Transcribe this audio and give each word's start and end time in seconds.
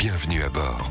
Bienvenue 0.00 0.42
à 0.42 0.48
bord. 0.48 0.90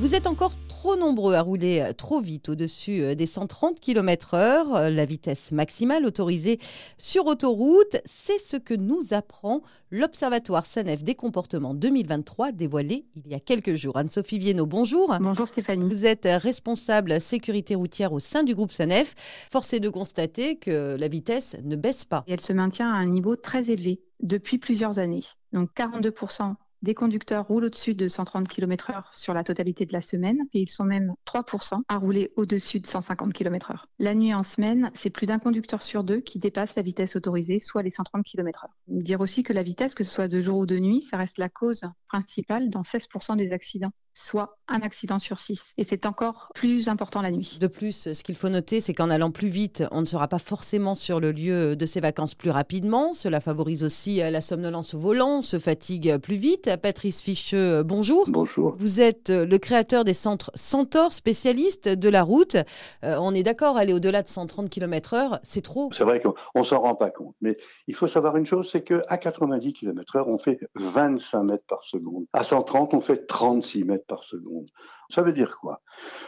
Vous 0.00 0.14
êtes 0.14 0.26
encore 0.26 0.52
trop 0.68 0.96
nombreux 0.96 1.32
à 1.32 1.40
rouler 1.40 1.80
euh, 1.80 1.94
trop 1.94 2.20
vite 2.20 2.50
au-dessus 2.50 3.00
euh, 3.00 3.14
des 3.14 3.24
130 3.24 3.80
km/h. 3.80 4.36
Euh, 4.36 4.90
la 4.90 5.06
vitesse 5.06 5.50
maximale 5.50 6.04
autorisée 6.04 6.60
sur 6.98 7.24
autoroute, 7.24 7.96
c'est 8.04 8.38
ce 8.38 8.58
que 8.58 8.74
nous 8.74 9.14
apprend 9.14 9.62
l'Observatoire 9.90 10.66
SANEF 10.66 11.04
des 11.04 11.14
comportements 11.14 11.72
2023 11.72 12.52
dévoilé 12.52 13.06
il 13.16 13.28
y 13.28 13.34
a 13.34 13.40
quelques 13.40 13.76
jours. 13.76 13.96
Anne-Sophie 13.96 14.40
Viennot, 14.40 14.66
bonjour. 14.66 15.16
Bonjour 15.18 15.48
Stéphanie. 15.48 15.88
Vous 15.88 16.04
êtes 16.04 16.28
responsable 16.30 17.18
sécurité 17.18 17.76
routière 17.76 18.12
au 18.12 18.18
sein 18.18 18.42
du 18.42 18.54
groupe 18.54 18.72
SANEF. 18.72 19.14
Force 19.50 19.72
est 19.72 19.80
de 19.80 19.88
constater 19.88 20.56
que 20.56 20.98
la 21.00 21.08
vitesse 21.08 21.56
ne 21.64 21.76
baisse 21.76 22.04
pas. 22.04 22.24
Et 22.26 22.34
elle 22.34 22.42
se 22.42 22.52
maintient 22.52 22.92
à 22.92 22.96
un 22.96 23.06
niveau 23.06 23.36
très 23.36 23.70
élevé 23.70 24.02
depuis 24.20 24.58
plusieurs 24.58 24.98
années. 24.98 25.24
Donc 25.54 25.70
42% 25.74 26.56
des 26.82 26.94
conducteurs 26.94 27.46
roulent 27.46 27.64
au-dessus 27.64 27.94
de 27.94 28.08
130 28.08 28.48
km/h 28.48 29.04
sur 29.12 29.34
la 29.34 29.44
totalité 29.44 29.86
de 29.86 29.92
la 29.92 30.00
semaine 30.00 30.38
et 30.52 30.60
ils 30.60 30.68
sont 30.68 30.84
même 30.84 31.14
3% 31.26 31.82
à 31.88 31.96
rouler 31.96 32.32
au-dessus 32.36 32.80
de 32.80 32.86
150 32.86 33.32
km/h. 33.32 33.84
La 33.98 34.14
nuit 34.14 34.34
en 34.34 34.42
semaine, 34.42 34.90
c'est 34.94 35.10
plus 35.10 35.26
d'un 35.26 35.38
conducteur 35.38 35.82
sur 35.82 36.04
deux 36.04 36.20
qui 36.20 36.38
dépasse 36.38 36.74
la 36.76 36.82
vitesse 36.82 37.16
autorisée, 37.16 37.58
soit 37.58 37.82
les 37.82 37.90
130 37.90 38.24
km/h. 38.24 38.68
Dire 38.88 39.20
aussi 39.20 39.42
que 39.42 39.52
la 39.52 39.62
vitesse, 39.62 39.94
que 39.94 40.04
ce 40.04 40.12
soit 40.12 40.28
de 40.28 40.40
jour 40.40 40.58
ou 40.58 40.66
de 40.66 40.78
nuit, 40.78 41.02
ça 41.02 41.16
reste 41.16 41.38
la 41.38 41.48
cause 41.48 41.82
principale 42.08 42.70
dans 42.70 42.82
16% 42.82 43.36
des 43.36 43.52
accidents 43.52 43.92
soit 44.16 44.56
un 44.66 44.80
accident 44.80 45.18
sur 45.18 45.38
six. 45.38 45.74
Et 45.76 45.84
c'est 45.84 46.06
encore 46.06 46.50
plus 46.54 46.88
important 46.88 47.20
la 47.20 47.30
nuit. 47.30 47.58
De 47.60 47.66
plus, 47.66 48.12
ce 48.12 48.24
qu'il 48.24 48.34
faut 48.34 48.48
noter, 48.48 48.80
c'est 48.80 48.94
qu'en 48.94 49.10
allant 49.10 49.30
plus 49.30 49.48
vite, 49.48 49.84
on 49.92 50.00
ne 50.00 50.06
sera 50.06 50.26
pas 50.26 50.38
forcément 50.38 50.94
sur 50.94 51.20
le 51.20 51.32
lieu 51.32 51.76
de 51.76 51.86
ses 51.86 52.00
vacances 52.00 52.34
plus 52.34 52.50
rapidement. 52.50 53.12
Cela 53.12 53.40
favorise 53.40 53.84
aussi 53.84 54.22
euh, 54.22 54.30
la 54.30 54.40
somnolence 54.40 54.94
au 54.94 54.98
volant, 54.98 55.38
on 55.38 55.42
se 55.42 55.58
fatigue 55.58 56.16
plus 56.16 56.36
vite. 56.36 56.70
Patrice 56.82 57.22
Ficheux, 57.22 57.82
bonjour. 57.82 58.24
Bonjour. 58.28 58.74
Vous 58.78 59.00
êtes 59.00 59.30
euh, 59.30 59.44
le 59.44 59.58
créateur 59.58 60.02
des 60.02 60.14
centres 60.14 60.50
Centaure, 60.54 61.12
spécialiste 61.12 61.88
de 61.88 62.08
la 62.08 62.22
route. 62.22 62.56
Euh, 63.04 63.18
on 63.20 63.34
est 63.34 63.42
d'accord, 63.42 63.76
aller 63.76 63.92
au-delà 63.92 64.22
de 64.22 64.28
130 64.28 64.70
km/h, 64.70 65.38
c'est 65.42 65.62
trop. 65.62 65.90
C'est 65.92 66.04
vrai 66.04 66.20
qu'on 66.20 66.34
ne 66.54 66.64
s'en 66.64 66.80
rend 66.80 66.94
pas 66.94 67.10
compte. 67.10 67.34
Mais 67.42 67.56
il 67.86 67.94
faut 67.94 68.06
savoir 68.06 68.36
une 68.36 68.46
chose, 68.46 68.68
c'est 68.70 68.82
qu'à 68.82 69.18
90 69.18 69.72
km/h, 69.74 70.24
on 70.26 70.38
fait 70.38 70.58
25 70.74 71.42
mètres 71.42 71.66
par 71.68 71.82
seconde. 71.82 72.24
À 72.32 72.42
130, 72.42 72.94
on 72.94 73.00
fait 73.00 73.26
36 73.26 73.84
mètres 73.84 74.05
par 74.06 74.24
seconde. 74.24 74.68
Ça 75.08 75.22
veut 75.22 75.32
dire 75.32 75.58
quoi? 75.60 75.82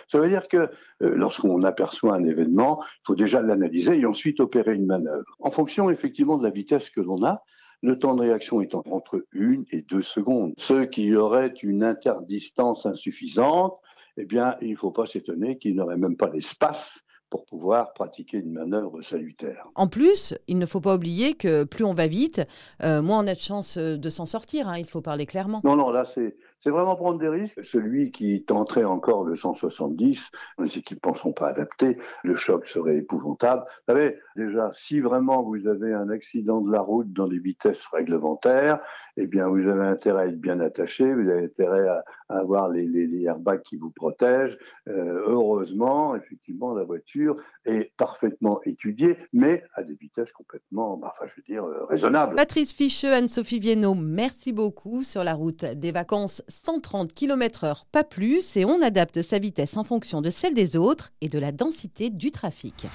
Ça 0.06 0.18
veut 0.18 0.28
dire 0.28 0.48
que 0.48 0.56
euh, 0.56 0.68
lorsqu'on 1.00 1.62
aperçoit 1.62 2.14
un 2.14 2.24
événement, 2.24 2.82
il 2.82 3.06
faut 3.06 3.14
déjà 3.14 3.40
l'analyser 3.40 3.98
et 3.98 4.06
ensuite 4.06 4.40
opérer 4.40 4.74
une 4.74 4.86
manœuvre. 4.86 5.36
En 5.40 5.50
fonction 5.50 5.90
effectivement 5.90 6.38
de 6.38 6.44
la 6.44 6.50
vitesse 6.50 6.90
que 6.90 7.00
l'on 7.00 7.24
a, 7.24 7.42
le 7.82 7.96
temps 7.98 8.14
de 8.14 8.22
réaction 8.22 8.60
étant 8.60 8.82
entre 8.90 9.24
une 9.32 9.64
et 9.70 9.82
deux 9.82 10.02
secondes. 10.02 10.54
Ceux 10.58 10.86
qui 10.86 11.14
auraient 11.14 11.54
une 11.62 11.84
interdistance 11.84 12.86
insuffisante, 12.86 13.78
eh 14.16 14.24
bien, 14.24 14.56
il 14.60 14.72
ne 14.72 14.76
faut 14.76 14.90
pas 14.90 15.06
s'étonner 15.06 15.58
qu'ils 15.58 15.76
n'auraient 15.76 15.96
même 15.96 16.16
pas 16.16 16.28
l'espace 16.28 17.04
pour 17.30 17.44
pouvoir 17.44 17.92
pratiquer 17.92 18.38
une 18.38 18.52
manœuvre 18.52 19.02
salutaire. 19.02 19.68
En 19.74 19.86
plus, 19.86 20.34
il 20.46 20.58
ne 20.58 20.66
faut 20.66 20.80
pas 20.80 20.94
oublier 20.94 21.34
que 21.34 21.64
plus 21.64 21.84
on 21.84 21.94
va 21.94 22.06
vite, 22.06 22.42
euh, 22.82 23.02
moins 23.02 23.18
on 23.24 23.26
a 23.26 23.34
de 23.34 23.38
chances 23.38 23.78
de 23.78 24.08
s'en 24.10 24.26
sortir. 24.26 24.68
Hein, 24.68 24.78
il 24.78 24.86
faut 24.86 25.00
parler 25.00 25.26
clairement. 25.26 25.60
Non, 25.64 25.76
non, 25.76 25.90
là, 25.90 26.04
c'est, 26.04 26.36
c'est 26.58 26.70
vraiment 26.70 26.96
prendre 26.96 27.18
des 27.18 27.28
risques. 27.28 27.64
Celui 27.64 28.10
qui 28.10 28.44
tenterait 28.44 28.84
encore 28.84 29.24
le 29.24 29.36
170, 29.36 30.30
les 30.58 30.78
équipements 30.78 31.12
ne 31.12 31.18
sont 31.18 31.32
pas 31.32 31.48
adaptés, 31.48 31.98
le 32.24 32.34
choc 32.34 32.66
serait 32.66 32.96
épouvantable. 32.96 33.62
Vous 33.66 33.94
savez, 33.94 34.16
déjà, 34.36 34.70
si 34.72 35.00
vraiment 35.00 35.42
vous 35.42 35.66
avez 35.66 35.92
un 35.92 36.10
accident 36.10 36.60
de 36.60 36.72
la 36.72 36.80
route 36.80 37.12
dans 37.12 37.26
les 37.26 37.38
vitesses 37.38 37.86
réglementaires, 37.86 38.80
eh 39.16 39.26
bien, 39.26 39.48
vous 39.48 39.66
avez 39.66 39.86
intérêt 39.86 40.22
à 40.22 40.26
être 40.26 40.40
bien 40.40 40.60
attaché, 40.60 41.12
vous 41.12 41.28
avez 41.28 41.44
intérêt 41.44 41.86
à, 41.88 42.04
avoir 42.28 42.68
les, 42.68 42.86
les, 42.86 43.22
airbags 43.24 43.62
qui 43.62 43.76
vous 43.76 43.90
protègent. 43.90 44.58
Euh, 44.88 45.24
heureusement, 45.26 46.14
effectivement, 46.16 46.74
la 46.74 46.84
voiture 46.84 47.17
est 47.64 47.92
parfaitement 47.96 48.60
étudiée, 48.64 49.16
mais 49.32 49.64
à 49.74 49.82
des 49.82 49.94
vitesses 49.94 50.32
complètement, 50.32 50.96
bah, 50.96 51.12
enfin, 51.14 51.30
je 51.30 51.40
veux 51.40 51.44
dire, 51.46 51.64
euh, 51.64 51.84
raisonnables. 51.84 52.36
Patrice 52.36 52.72
Ficheux, 52.72 53.12
Anne-Sophie 53.12 53.60
Viennot, 53.60 53.94
merci 53.94 54.52
beaucoup. 54.52 55.02
Sur 55.02 55.24
la 55.24 55.34
route 55.34 55.64
des 55.64 55.92
vacances, 55.92 56.42
130 56.48 57.12
km/h, 57.12 57.84
pas 57.92 58.04
plus, 58.04 58.56
et 58.56 58.64
on 58.64 58.82
adapte 58.82 59.22
sa 59.22 59.38
vitesse 59.38 59.76
en 59.76 59.84
fonction 59.84 60.20
de 60.20 60.30
celle 60.30 60.54
des 60.54 60.76
autres 60.76 61.10
et 61.20 61.28
de 61.28 61.38
la 61.38 61.52
densité 61.52 62.10
du 62.10 62.30
trafic. 62.30 62.86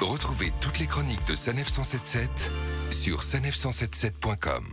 Retrouvez 0.00 0.52
toutes 0.60 0.78
les 0.78 0.86
chroniques 0.86 1.26
de 1.26 1.34
Sanef 1.34 1.68
177 1.68 2.50
sur 2.90 3.20
sanef177.com. 3.20 4.64